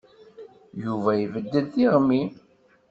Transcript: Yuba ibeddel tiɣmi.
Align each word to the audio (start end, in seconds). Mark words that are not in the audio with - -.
Yuba 0.83 1.11
ibeddel 1.23 1.65
tiɣmi. 1.73 2.21